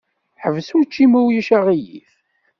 [0.43, 2.11] Ḥbes učči ma ulac aɣilif.